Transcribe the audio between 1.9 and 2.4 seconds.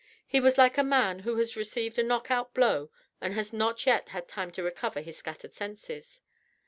a knock